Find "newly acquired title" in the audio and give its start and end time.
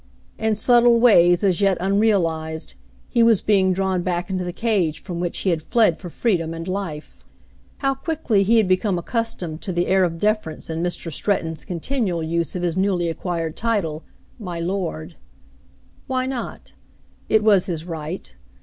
12.79-14.01